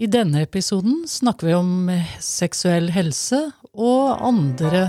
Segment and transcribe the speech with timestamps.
[0.00, 1.72] I denne episoden snakker vi om
[2.24, 3.36] seksuell helse
[3.76, 4.86] og andre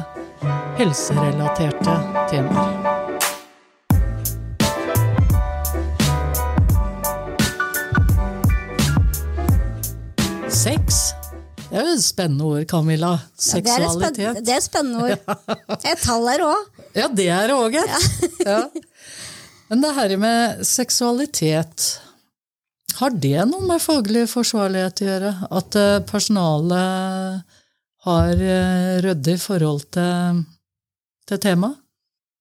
[0.78, 1.96] helserelaterte
[2.32, 2.78] temaer.
[10.48, 11.02] Sex.
[11.66, 13.10] Det er jo et spennende ord, Camilla.
[13.36, 14.22] Seksualitet.
[14.24, 15.36] Ja, det, er et spennende ord.
[15.92, 16.86] Et tall her òg.
[16.96, 18.48] Ja, det er det òg, gitt.
[18.48, 18.62] Ja.
[19.68, 21.90] Men det her med seksualitet,
[23.02, 25.30] har det noe med faglig forsvarlighet å gjøre?
[25.58, 27.56] At eh, personalet
[28.06, 30.44] har eh, ryddig forhold til,
[31.30, 31.80] til temaet?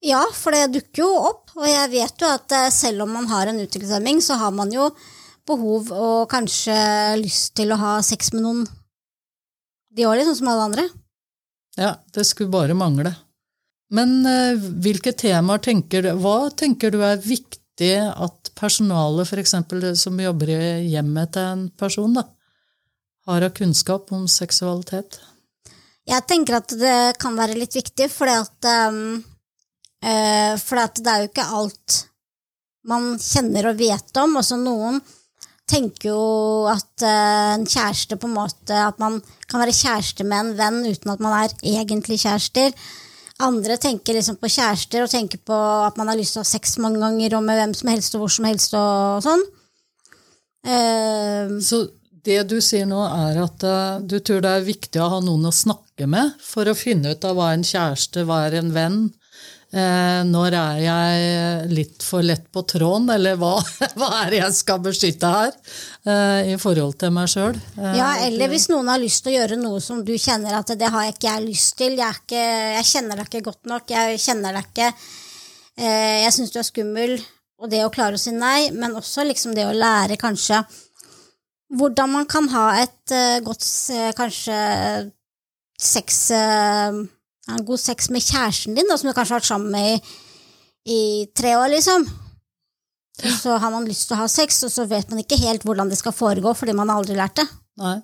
[0.05, 1.55] Ja, for det dukker jo opp.
[1.59, 4.73] Og jeg vet jo at eh, selv om man har en utviklingshemming, så har man
[4.73, 4.91] jo
[5.48, 6.77] behov og kanskje
[7.22, 8.66] lyst til å ha sex med noen
[9.97, 10.84] de òg, sånn som alle andre.
[11.80, 13.14] Ja, det skulle bare mangle.
[13.91, 14.20] Men
[14.84, 19.55] hvilke temaer tenker du Hva tenker du er viktig at personalet, f.eks.
[20.02, 22.27] som jobber i hjemmet til en person, da,
[23.29, 25.20] har av kunnskap om seksualitet?
[26.11, 29.20] Jeg tenker at det kan være litt viktig, at, um,
[30.03, 32.00] uh, det er jo ikke alt
[32.91, 34.39] man kjenner og vet om.
[34.41, 35.00] Også noen
[35.70, 36.22] tenker jo
[36.70, 40.81] at uh, en kjæreste på en måte At man kan være kjæreste med en venn
[40.89, 42.75] uten at man er egentlig kjærester.
[43.41, 46.50] Andre tenker liksom på kjærester og tenker på at man har lyst til å ha
[46.50, 49.47] sex mange ganger og med hvem som helst og hvor som helst og sånn.
[50.66, 51.86] Uh, Så
[52.27, 55.48] det du sier nå, er at uh, du tror det er viktig å ha noen
[55.48, 59.00] å snakke med for å finne ut av hva en kjæreste, hva er en venn,
[59.70, 63.52] når er jeg litt for lett på tråden, eller hva,
[63.98, 67.58] hva er det jeg skal beskytte her eh, i forhold til meg sjøl?
[67.78, 70.72] Eh, ja, eller hvis noen har lyst til å gjøre noe som du kjenner at
[70.74, 72.42] det har ikke jeg lyst til, jeg, ikke,
[72.80, 74.91] jeg kjenner deg ikke godt nok, jeg kjenner deg ikke,
[75.78, 77.16] eh, jeg syns du er skummel,
[77.60, 80.64] og det å klare å si nei, men også liksom det å lære kanskje
[81.78, 83.12] hvordan man kan ha et
[83.46, 83.62] godt
[84.18, 84.56] kanskje
[85.78, 86.24] sex
[87.67, 90.19] god sex med kjæresten din, da, som du kanskje har vært sammen med i,
[90.91, 91.00] i
[91.37, 92.06] tre år, liksom.
[93.21, 95.66] Og så har man lyst til å ha sex, og så vet man ikke helt
[95.66, 97.49] hvordan det skal foregå, fordi man har aldri lært det.
[97.81, 97.99] Nei.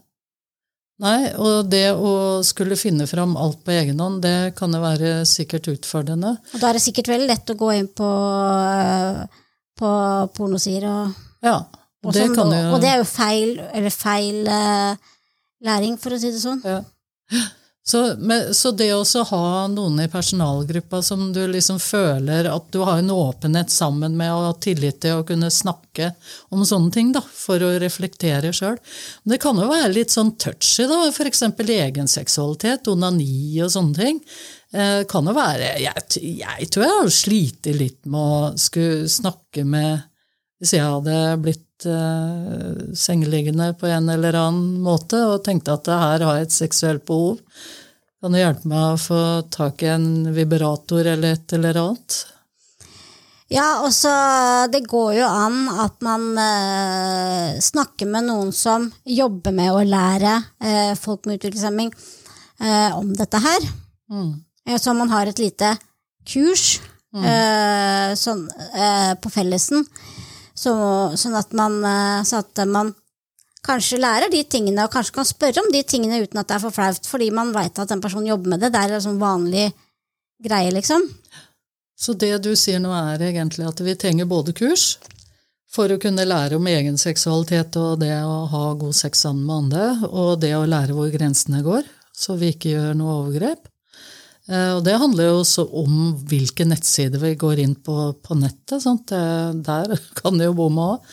[1.05, 5.11] Nei, og det å skulle finne fram alt på egen hånd, det kan jo være
[5.29, 6.39] sikkert utfordrende.
[6.55, 8.12] Og da er det sikkert veldig lett å gå inn på,
[9.77, 9.91] på
[10.39, 11.59] pornosider og Ja,
[12.06, 12.62] og, det kan jo...
[12.73, 15.12] og det er jo feil, eller feil uh,
[15.69, 16.65] læring, for å si det sånn.
[16.65, 16.81] Ja.
[17.89, 22.81] Så, men, så, det å ha noen i personalgruppa som du liksom føler at du
[22.83, 26.09] har en åpenhet sammen med og tillit til å kunne snakke
[26.51, 28.81] om sånne ting, da, for å reflektere sjøl.
[29.23, 31.45] Det kan jo være litt sånn touchy, da, f.eks.
[31.63, 34.19] egen seksualitet, onani og sånne ting.
[34.75, 39.63] Eh, kan jo være jeg, jeg, tror jeg har slitt litt med å skulle snakke
[39.63, 40.03] med
[40.59, 41.66] Hvis jeg hadde blitt
[42.97, 47.42] sengeliggende på en eller annen måte og tenkte at her har jeg et seksuelt behov,
[48.22, 49.20] kan du hjelpe meg å få
[49.53, 52.16] tak i en vibrator eller et eller annet?
[53.53, 54.10] Ja, også
[54.72, 60.32] det går jo an at man eh, snakker med noen som jobber med å lære
[60.58, 63.69] eh, folk med utviklingshemming eh, om dette her.
[64.10, 64.32] Mm.
[64.66, 65.76] Eh, så man har et lite
[66.26, 66.81] kurs
[67.14, 67.22] mm.
[67.22, 68.43] Eh, sånn,
[68.75, 69.87] eh, på fellesen,
[70.56, 70.72] så,
[71.19, 71.83] sånn at man,
[72.25, 72.94] så at man
[73.67, 76.62] kanskje lærer de tingene, og kanskje kan spørre om de tingene uten at det er
[76.62, 78.72] for flaut, fordi man veit at den personen jobber med det.
[78.75, 79.67] Det er en sånn vanlig
[80.43, 81.05] greie, liksom.
[81.97, 84.97] Så det du sier nå, er egentlig at vi trenger både kurs
[85.72, 89.56] for å kunne lære om egen seksualitet og det å ha god sex sammen med
[89.65, 93.67] andre, og det å lære hvor grensene går, så vi ikke gjør noe overgrep.
[94.47, 95.97] Eh, og det handler jo også om
[96.29, 98.79] hvilke nettsider vi går inn på på nettet.
[98.84, 99.11] Sant?
[99.11, 101.11] Der kan det jo bomme òg.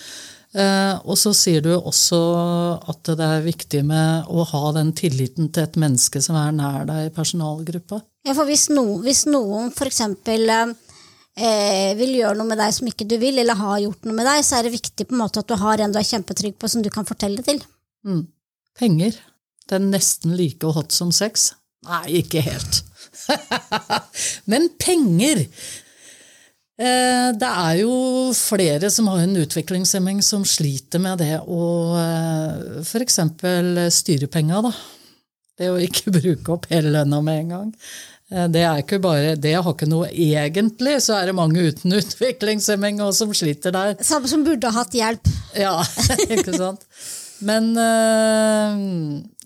[0.54, 2.18] Eh, og så sier du også
[2.92, 6.86] at det er viktig med å ha den tilliten til et menneske som er nær
[6.86, 7.98] deg i personalgruppa.
[8.24, 10.04] Ja, for hvis, no, hvis noen f.eks.
[11.34, 14.28] Eh, vil gjøre noe med deg som ikke du vil, eller har gjort noe med
[14.30, 16.54] deg, så er det viktig på en måte at du har en du er kjempetrygg
[16.54, 17.58] på, som du kan fortelle til.
[18.06, 18.28] Mm.
[18.78, 19.18] Penger.
[19.66, 21.50] Det er nesten like hot som sex.
[21.88, 22.82] Nei, ikke helt.
[24.50, 25.44] Men penger!
[26.74, 27.94] Eh, det er jo
[28.34, 31.68] flere som har en utviklingshemming som sliter med det å
[32.00, 33.20] eh, f.eks.
[33.94, 34.72] styre penga, da.
[35.54, 37.70] Det å ikke bruke opp hele lønna med en gang.
[38.32, 41.94] Eh, det er ikke bare, det har ikke noe egentlig, så er det mange uten
[42.00, 43.94] utviklingshemming også, som sliter der.
[44.02, 45.30] Samme som burde ha hatt hjelp.
[45.54, 45.76] Ja,
[46.26, 46.88] ikke sant.
[47.42, 47.72] Men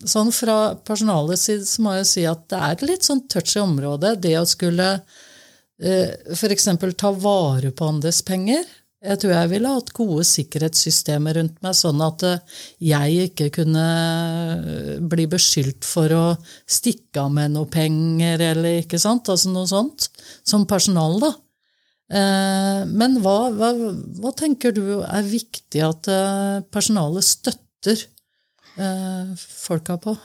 [0.05, 3.57] sånn fra personalets side så må jeg si at det er et litt sånn touchy
[3.63, 4.13] område.
[4.21, 4.91] Det å skulle
[5.79, 6.67] Eh, f.eks.
[6.97, 8.65] ta vare på andres penger.
[8.99, 13.83] Jeg tror jeg ville hatt gode sikkerhetssystemer rundt meg, sånn at eh, jeg ikke kunne
[14.57, 16.23] eh, bli beskyldt for å
[16.67, 20.09] stikke av med noe penger, eller ikke sant, altså noe sånt,
[20.43, 21.31] som personal, da.
[22.11, 23.71] Eh, men hva, hva,
[24.19, 26.11] hva tenker du er viktig at
[26.75, 27.68] personalet støtter
[29.39, 30.15] folka på?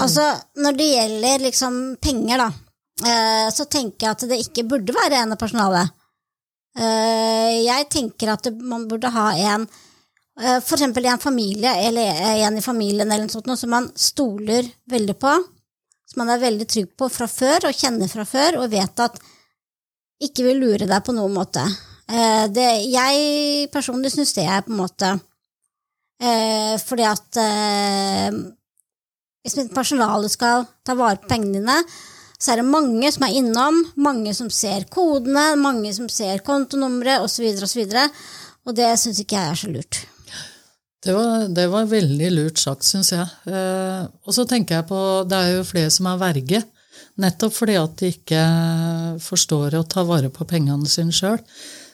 [0.00, 0.24] Altså,
[0.60, 5.32] når det gjelder liksom penger, da, så tenker jeg at det ikke burde være en
[5.34, 5.94] av personalet.
[6.78, 12.58] Eh, jeg tenker at man burde ha en eh, for eksempel en familie, eller en
[12.58, 15.32] i familien eller noe sånt, som man stoler veldig på,
[16.10, 19.18] som man er veldig trygg på fra før og kjenner fra før, og vet at
[20.22, 21.64] ikke vil lure deg på noen måte.
[22.06, 25.16] Eh, det, jeg personlig syns det er på en måte
[26.20, 27.38] fordi at
[29.40, 31.76] hvis personalet skal ta vare på pengene dine,
[32.40, 37.20] så er det mange som er innom, mange som ser kodene, mange som ser kontonummeret
[37.20, 37.50] osv..
[37.52, 38.06] Og, så videre,
[38.64, 40.00] og det syns ikke jeg er så lurt.
[41.00, 43.24] Det var, det var veldig lurt sagt, syns jeg.
[43.48, 46.62] Eh, og så tenker jeg på Det er jo flere som er verge,
[47.20, 48.44] nettopp fordi at de ikke
[49.24, 51.40] forstår å ta vare på pengene sine sjøl.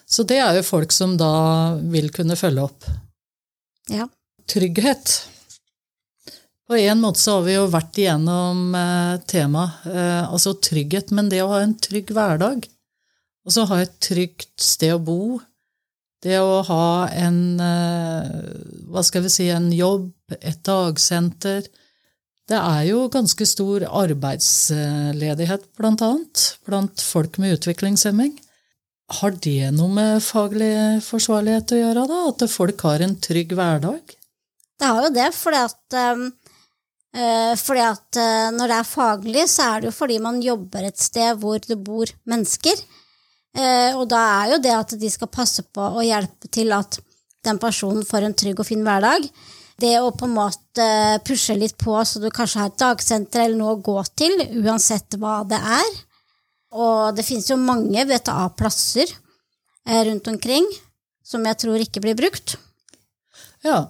[0.07, 2.87] Så det er jo folk som da vil kunne følge opp.
[3.91, 4.09] Ja.
[4.47, 5.29] Trygghet.
[6.67, 11.29] På en måte så har vi jo vært igjennom eh, temaet, eh, altså trygghet, men
[11.31, 12.67] det å ha en trygg hverdag,
[13.47, 15.21] og så ha et trygt sted å bo,
[16.27, 18.33] det å ha en eh,
[18.91, 20.11] hva skal vi si, en jobb,
[20.41, 21.69] et dagsenter
[22.51, 28.37] Det er jo ganske stor arbeidsledighet, blant annet, blant folk med utviklingshemming.
[29.07, 32.23] Har det noe med faglig forsvarlighet å gjøre, da?
[32.33, 34.17] At folk har en trygg hverdag?
[34.77, 35.99] Det har jo det, fordi at
[37.17, 40.85] Eh, fordi at eh, når det er faglig, så er det jo fordi man jobber
[40.85, 42.83] et sted hvor det bor mennesker.
[43.57, 46.99] Eh, og da er jo det at de skal passe på og hjelpe til at
[47.47, 49.31] den personen får en trygg og fin hverdag.
[49.81, 50.89] Det å på en måte
[51.25, 55.17] pushe litt på så du kanskje har et dagsenter eller noe å gå til, uansett
[55.21, 55.91] hva det er.
[56.75, 59.13] Og det finnes jo mange VTA-plasser
[59.87, 60.67] rundt omkring
[61.27, 62.57] som jeg tror ikke blir brukt.
[63.67, 63.87] Ja,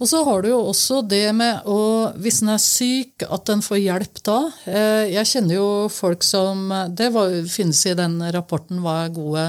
[0.00, 1.78] og så har du jo også det med å,
[2.20, 4.38] hvis en er syk, at en får hjelp da.
[4.64, 9.46] Eh, jeg kjenner jo folk som Det var, finnes i den rapporten hva er gode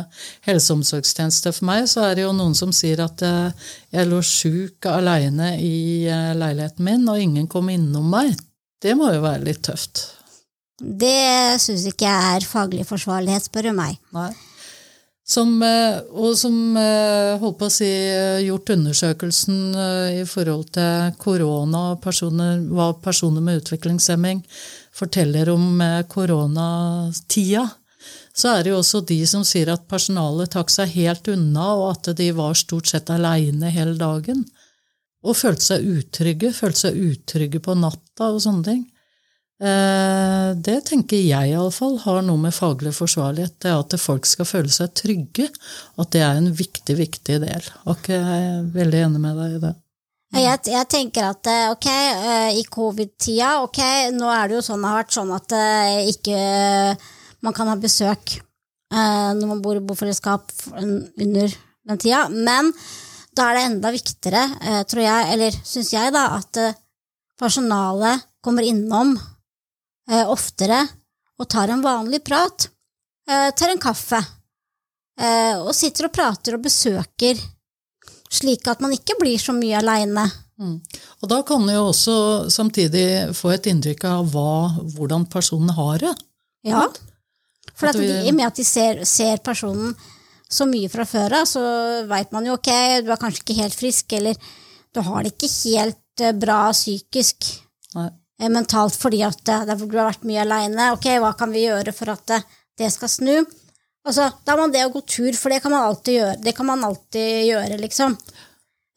[0.48, 1.90] helse- og omsorgstjenester for meg.
[1.90, 6.32] Så er det jo noen som sier at eh, jeg lå sjuk aleine i eh,
[6.38, 8.36] leiligheten min, og ingen kom innom meg.
[8.82, 10.06] Det må jo være litt tøft.
[10.82, 14.00] Det syns ikke jeg er faglig forsvarlighet, spør du meg.
[14.16, 14.32] Nei.
[15.32, 19.60] Som, eh, og som eh, holdt på å si eh, gjort undersøkelsen
[20.18, 24.42] i forhold til korona og personer, hva personer med utviklingshemming
[24.98, 25.80] forteller om
[26.12, 27.64] koronatida,
[28.36, 31.88] så er det jo også de som sier at personalet trakk seg helt unna, og
[31.94, 34.44] at de var stort sett aleine hele dagen.
[35.22, 38.86] Og følte seg utrygge, følte seg utrygge på natta og sånne ting.
[39.62, 44.48] Eh, det tenker jeg iallfall har noe med faglig forsvarlighet det er at folk skal
[44.50, 45.50] føle seg trygge.
[46.02, 47.72] At det er en viktig, viktig del.
[47.92, 49.74] Og jeg er veldig enig med deg i det.
[50.32, 53.82] Jeg, jeg tenker at eh, ok, eh, i covid-tida, ok,
[54.16, 55.56] nå er det jo sånn det har vært sånn at
[56.10, 56.40] ikke
[57.46, 58.40] man kan ha besøk
[58.92, 61.54] når man bor i bofellesskap under
[61.88, 62.74] den tida, men
[63.32, 64.42] da er det enda viktigere,
[64.92, 66.60] tror jeg, eller syns jeg, da, at
[67.40, 69.14] personalet kommer innom
[70.10, 70.82] eh, oftere
[71.42, 72.70] og tar en vanlig prat.
[73.30, 74.22] Eh, tar en kaffe.
[75.22, 77.38] Eh, og sitter og prater og besøker,
[78.32, 80.26] slik at man ikke blir så mye aleine.
[80.62, 80.78] Mm.
[81.22, 82.16] Og da kan du jo også
[82.54, 84.52] samtidig få et inntrykk av hva,
[84.96, 86.14] hvordan personen har det.
[86.70, 86.86] Ja,
[87.82, 89.96] for at de, i og med at de ser, ser personen
[90.52, 91.62] så mye fra før av, så
[92.10, 92.70] veit man jo ok,
[93.06, 94.38] du er kanskje ikke helt frisk, eller
[94.92, 97.48] du har det ikke helt eh, bra psykisk.
[97.96, 98.10] Nei.
[98.42, 100.92] Eh, mentalt fordi at det, du har vært mye aleine.
[100.96, 102.48] Ok, hva kan vi gjøre for at eh,
[102.80, 103.36] det skal snu?
[104.02, 106.56] Altså, da har man det å gå tur, for det kan man alltid gjøre, det
[106.58, 108.16] kan man alltid gjøre liksom.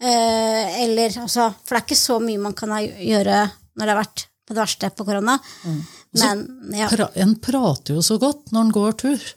[0.05, 3.37] Eh, eller altså For det er ikke så mye man kan gjøre
[3.77, 5.37] når det har vært på det verste på korona.
[5.65, 5.79] Mm.
[6.15, 6.43] Men,
[6.79, 6.89] ja.
[6.89, 9.31] pra, En prater jo så godt når en går tur.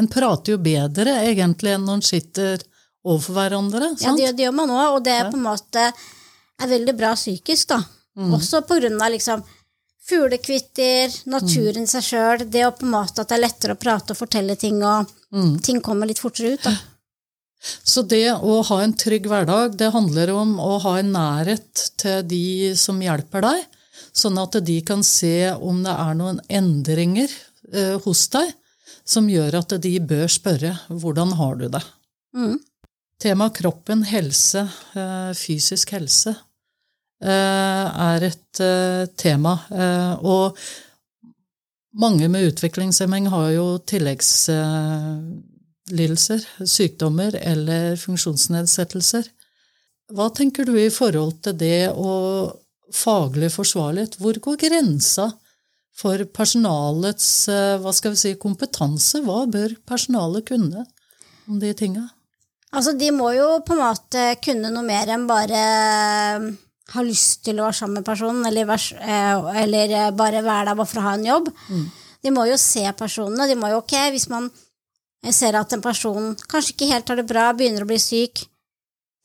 [0.00, 2.64] En prater jo bedre egentlig enn når en sitter
[3.04, 3.94] overfor hverandre.
[3.96, 4.20] Sant?
[4.20, 7.14] Ja, det, det gjør man òg, og det er på en måte er veldig bra
[7.16, 7.80] psykisk, da.
[8.18, 8.34] Mm.
[8.36, 9.42] Også på grunn av liksom
[10.10, 13.80] fuglekvitter, naturen i seg sjøl, det å på en måte at det er lettere å
[13.80, 15.58] prate og fortelle ting, og mm.
[15.64, 16.64] ting kommer litt fortere ut.
[16.66, 16.74] da.
[17.60, 22.24] Så det å ha en trygg hverdag, det handler om å ha en nærhet til
[22.26, 23.66] de som hjelper deg,
[24.16, 28.54] sånn at de kan se om det er noen endringer eh, hos deg
[29.06, 31.82] som gjør at de bør spørre hvordan har du det.
[32.36, 32.56] Mm.
[33.20, 34.64] Tema kroppen, helse,
[34.96, 36.34] eh, fysisk helse,
[37.20, 39.52] er et eh, tema.
[40.24, 40.56] Og
[42.00, 49.24] mange med utviklingshemming har jo tilleggslidelser, sykdommer eller funksjonsnedsettelser.
[50.14, 52.52] Hva tenker du i forhold til det og
[52.94, 54.16] faglig forsvarlighet?
[54.18, 55.30] Hvor går grensa
[56.00, 57.48] for personalets
[57.82, 59.20] hva skal vi si, kompetanse?
[59.26, 60.84] Hva bør personalet kunne
[61.50, 62.08] om de tinga?
[62.70, 65.62] Altså, de må jo på en måte kunne noe mer enn bare
[66.90, 68.70] eh, ha lyst til å være sammen med personen, eller,
[69.00, 71.50] eh, eller eh, bare være der bare for å ha en jobb.
[71.70, 71.86] Mm.
[72.20, 73.48] De må jo se personene.
[73.48, 74.50] De må jo, ok, Hvis man
[75.32, 78.46] ser at en person kanskje ikke helt har det bra, begynner å bli syk,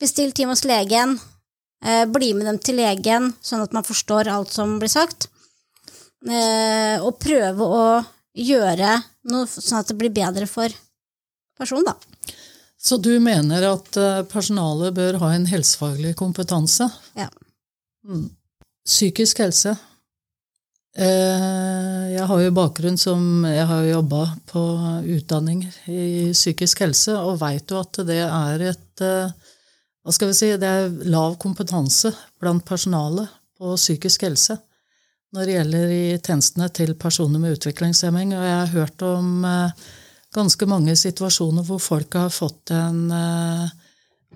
[0.00, 1.18] bestill time hos legen.
[2.12, 5.28] Bli med dem til legen, sånn at man forstår alt som blir sagt.
[6.24, 7.84] Og prøve å
[8.32, 8.96] gjøre
[9.30, 10.72] noe sånn at det blir bedre for
[11.56, 11.96] personen, da.
[12.86, 16.86] Så du mener at eh, personalet bør ha en helsefaglig kompetanse?
[17.18, 17.26] Ja.
[18.06, 18.28] Mm.
[18.86, 19.74] Psykisk helse.
[20.96, 24.62] Eh, jeg har jo bakgrunn som Jeg har jo jobba på
[25.12, 29.34] utdanning i psykisk helse, og veit jo at det er et eh,
[30.00, 34.56] Hva skal vi si Det er lav kompetanse blant personalet på psykisk helse
[35.34, 38.30] når det gjelder i tjenestene til personer med utviklingshemming.
[38.32, 39.44] Og jeg har hørt om
[40.36, 43.66] ganske mange situasjoner hvor folk har fått en eh,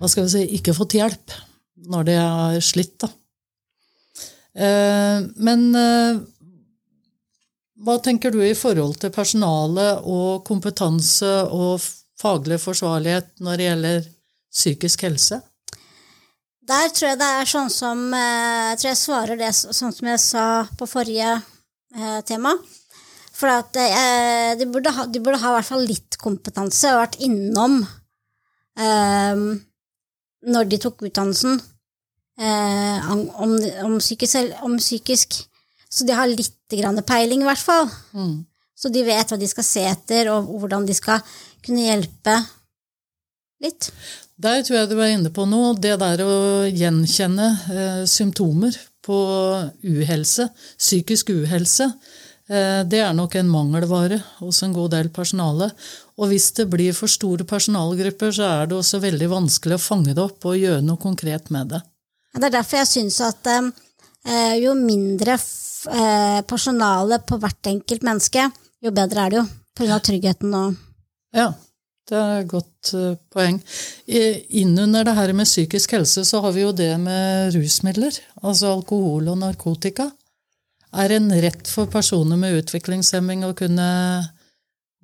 [0.01, 1.39] Hva skal vi si Ikke fått hjelp
[1.91, 3.09] når de har slitt, da.
[4.55, 6.21] Eh, men eh,
[7.81, 11.79] hva tenker du i forhold til personale og kompetanse og
[12.21, 14.11] faglig forsvarlighet når det gjelder
[14.51, 15.41] psykisk helse?
[16.71, 20.21] Der tror jeg det er sånn som Jeg tror jeg svarer det sånn som jeg
[20.23, 20.45] sa
[20.79, 21.33] på forrige
[22.29, 22.53] tema.
[23.41, 27.01] For at, eh, de, burde ha, de, burde ha, i hvert fall litt kompetanse og
[27.01, 29.45] vært innom um,
[30.53, 31.57] når de tok utdannelsen
[32.41, 33.27] eh, om,
[33.85, 35.45] om, psykisk, om, psykisk,
[35.91, 37.89] Så de har litt grann peiling, i hvert fall.
[38.15, 38.47] Mm.
[38.79, 41.19] Så de vet hva de skal se etter, og hvordan de skal
[41.67, 42.37] kunne hjelpe
[43.61, 43.91] litt.
[44.41, 45.75] Der tror jeg du er inne på noe.
[45.75, 46.37] Det der å
[46.71, 49.19] gjenkjenne eh, symptomer på
[49.83, 50.47] uhelse,
[50.79, 51.91] psykisk uhelse,
[52.51, 55.71] Eh, det er nok en mangelvare hos en god del personale.
[56.19, 60.17] Og hvis det blir for store personalgrupper, så er det også veldig vanskelig å fange
[60.17, 61.81] det opp og gjøre noe konkret med det.
[62.37, 68.47] Det er derfor jeg syns at eh, jo mindre eh, personale på hvert enkelt menneske,
[68.81, 69.49] jo bedre er det jo.
[69.81, 69.99] Pga.
[70.05, 70.79] tryggheten og
[71.37, 71.53] Ja,
[72.11, 72.91] det er et godt
[73.33, 73.61] poeng.
[74.61, 78.19] Innunder det her med psykisk helse så har vi jo det med rusmidler.
[78.43, 80.11] Altså alkohol og narkotika
[80.91, 83.89] er en rett for personer med utviklingshemming å kunne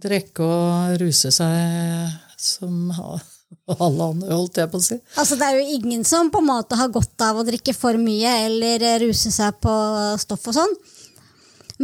[0.02, 3.22] drikke og ruse seg som alle
[3.86, 4.98] andre, holdt jeg på å si.
[5.18, 7.98] Altså, det er jo ingen som på en måte har godt av å drikke for
[8.00, 9.76] mye eller ruse seg på
[10.22, 10.76] stoff og sånn.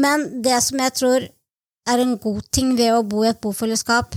[0.03, 1.27] Men det som jeg tror
[1.93, 4.15] er en god ting ved å bo i et bofellesskap,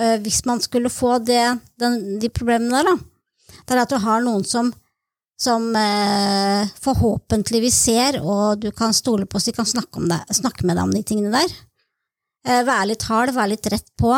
[0.00, 1.44] øh, hvis man skulle få det,
[1.80, 4.72] den, de problemene der, da, det er at du har noen som
[5.40, 10.66] som eh, forhåpentligvis ser, og du kan stole på så de kan snakke, det, snakke,
[10.68, 11.54] med deg om de tingene der.
[12.44, 14.12] Eh, være litt hard, være litt rett på.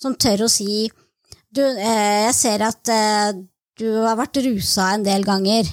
[0.00, 0.88] Som tør å si
[1.50, 3.32] Du, eh, jeg ser at eh,
[3.80, 5.66] du har vært rusa en del ganger.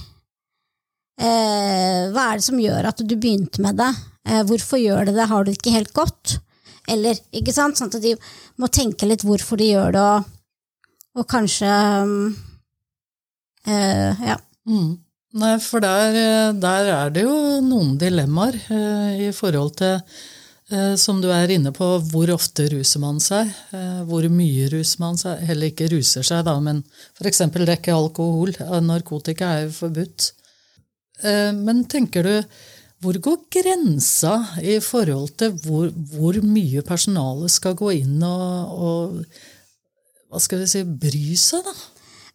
[1.17, 3.91] Eh, hva er det som gjør at du begynte med det?
[4.49, 5.29] Hvorfor gjør du det?
[5.29, 6.39] Har du det ikke helt godt?
[6.91, 7.79] Eller, ikke sant?
[7.79, 8.11] Sånn at de
[8.59, 10.83] må tenke litt hvorfor de gjør det, og,
[11.21, 11.71] og kanskje
[13.67, 14.37] Uh, ja.
[14.63, 14.93] Mm.
[15.37, 19.97] Nei, for der, der, er det jo noen dilemmaer uh, i forhold til,
[20.99, 23.47] som du er inne på, hvor ofte ruser man seg?
[24.09, 25.45] hvor mye ruser man seg?
[25.47, 26.81] Heller ikke ruser seg, da, men
[27.15, 27.45] f.eks.
[27.55, 28.51] drikke alkohol.
[28.83, 30.31] narkotika er jo forbudt.
[31.55, 32.33] men tenker du,
[32.99, 39.21] hvor går grensa i forhold til hvor, hvor mye personalet skal gå inn og, og
[40.27, 41.75] hva skal vi si, bry seg, da?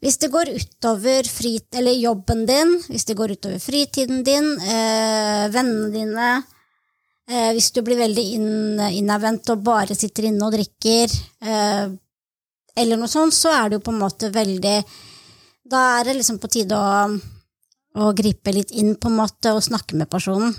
[0.03, 5.93] Hvis det går utover frit, jobben din, hvis det går utover fritiden din, øh, vennene
[5.95, 6.49] dine eh,
[7.31, 11.13] Hvis du blir veldig inn, innadvendt og bare sitter inne og drikker,
[11.47, 11.93] eh,
[12.77, 14.77] eller noe sånt, så er det jo på en måte veldig
[15.73, 17.13] Da er det liksom på tide å,
[18.03, 20.51] å gripe litt inn på en måte og snakke med personen.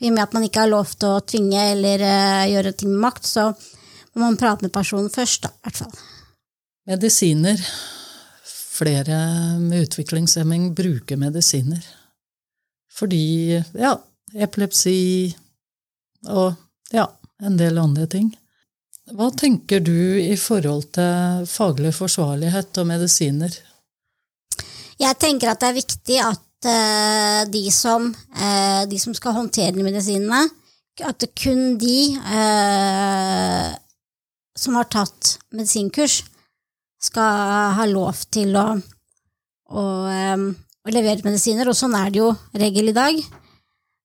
[0.00, 2.90] I og med at man ikke har lov til å tvinge eller uh, gjøre ting
[2.90, 3.44] med makt, så
[4.16, 6.00] må man prate med personen først, da, i hvert fall.
[6.90, 7.62] Medisiner
[8.80, 9.20] flere
[9.60, 11.84] med utviklingshemming bruker medisiner.
[12.96, 13.92] Fordi ja,
[14.34, 14.96] epilepsi
[16.28, 16.52] og
[16.92, 17.06] ja,
[17.42, 18.30] en del andre ting.
[19.10, 23.54] Hva tenker du i forhold til faglig forsvarlighet og medisiner?
[25.00, 29.82] Jeg tenker at det er viktig at uh, de, som, uh, de, som, skal håndtere
[29.82, 30.44] medisinene,
[31.00, 33.70] at det kun de uh,
[34.58, 36.20] som har tatt medisinkurs,
[37.00, 38.66] skal ha lov til å,
[39.72, 41.70] å, å levere medisiner.
[41.70, 43.22] Og sånn er det jo regel i dag.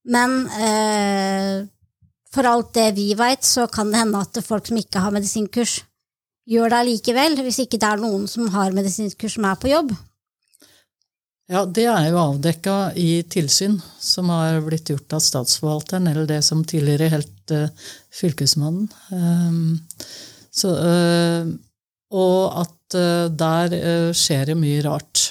[0.07, 0.37] Men
[2.35, 5.79] for alt det vi veit, så kan det hende at folk som ikke har medisinkurs,
[6.45, 9.95] gjør det allikevel, hvis ikke det er noen som har medisinkurs som er på jobb.
[11.45, 16.39] Ja, det er jo avdekka i tilsyn som har blitt gjort av statsforvalteren, eller det
[16.45, 17.67] som tidligere helt uh,
[18.17, 18.87] Fylkesmannen.
[19.13, 19.75] Um,
[20.49, 21.51] så, uh,
[22.17, 23.77] og at uh, der
[24.17, 25.27] skjer det mye rart.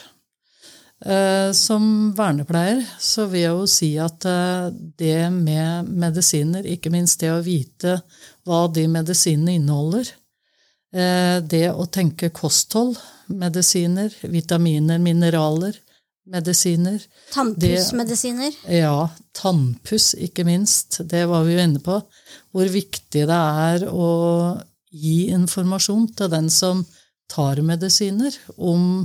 [1.54, 4.24] Som vernepleier så vil jeg jo si at
[4.96, 7.98] det med medisiner, ikke minst det å vite
[8.48, 10.08] hva de medisinene inneholder,
[11.44, 12.96] det å tenke kosthold,
[13.28, 15.76] medisiner, vitaminer, mineraler,
[16.24, 17.02] medisiner.
[17.34, 18.56] Tannpussmedisiner?
[18.72, 21.02] Ja, tannpuss ikke minst.
[21.04, 22.00] Det var vi jo inne på.
[22.54, 24.10] Hvor viktig det er å
[24.94, 26.84] gi informasjon til den som
[27.28, 29.04] tar medisiner, om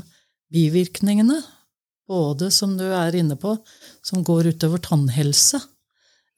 [0.54, 1.42] bivirkningene.
[2.10, 3.54] Både, som du er inne på,
[4.06, 5.60] som går utover tannhelse,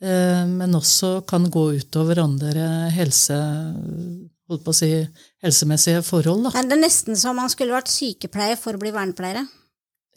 [0.04, 3.40] eh, men også kan gå utover andre helse,
[4.76, 4.92] si,
[5.46, 6.50] helsemessige forhold.
[6.50, 6.66] Da.
[6.68, 9.48] Det er nesten som man skulle vært sykepleier for å bli vernepleiere.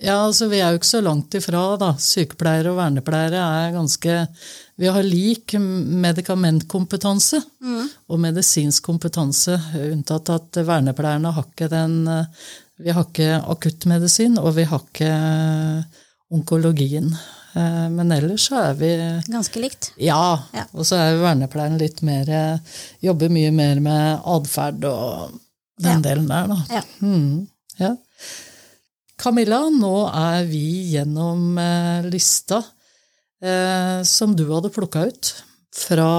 [0.02, 1.76] Ja, altså Vi er jo ikke så langt ifra.
[1.78, 1.92] da.
[1.98, 4.16] Sykepleiere og vernepleiere er ganske
[4.76, 7.84] Vi har lik medikamentkompetanse mm.
[8.10, 12.08] og medisinsk kompetanse, unntatt at vernepleierne har ikke den
[12.82, 15.12] Vi har ikke akuttmedisin, og vi har ikke
[16.34, 17.12] onkologien.
[17.54, 18.90] Eh, men ellers så er vi
[19.30, 19.92] Ganske likt?
[20.00, 20.40] Ja.
[20.56, 20.66] ja.
[20.74, 22.26] Og så er vernepleieren litt mer
[23.04, 25.38] Jobber mye mer med atferd og
[25.78, 26.02] den ja.
[26.02, 26.58] delen der, da.
[26.70, 26.82] Ja.
[27.02, 27.46] Mm,
[27.80, 27.94] ja.
[29.20, 30.64] Camilla, nå er vi
[30.94, 32.60] gjennom eh, lista
[33.42, 35.30] eh, som du hadde plukka ut
[35.74, 36.10] fra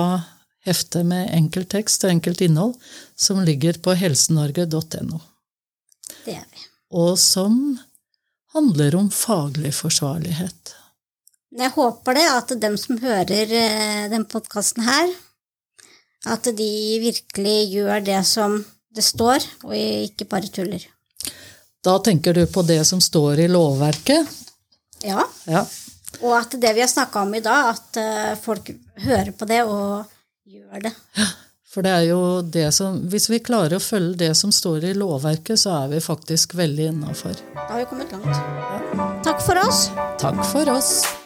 [0.66, 2.74] heftet med enkelt tekst og enkelt innhold,
[3.16, 5.22] som ligger på helsenorge.no.
[6.25, 6.66] Det er vi.
[6.96, 7.77] Og som
[8.55, 10.74] handler om faglig forsvarlighet.
[11.55, 15.11] Jeg håper det at dem som hører denne den podkasten her,
[16.25, 16.72] at de
[17.03, 18.57] virkelig gjør det som
[18.96, 20.83] det står, og ikke bare tuller.
[21.85, 24.27] Da tenker du på det som står i lovverket?
[25.05, 25.22] Ja.
[25.46, 25.64] ja.
[26.24, 28.72] Og at det vi har snakka om i dag, at eh, folk
[29.05, 30.07] hører på det og
[30.50, 30.94] gjør det.
[31.20, 31.27] Ja,
[31.75, 34.94] for det er jo det som Hvis vi klarer å følge det som står i
[34.96, 37.35] lovverket, så er vi faktisk veldig innafor.
[37.51, 38.31] Da har vi kommet langt.
[38.31, 39.11] Ja.
[39.27, 39.90] Takk for oss.
[40.22, 41.25] Takk for oss.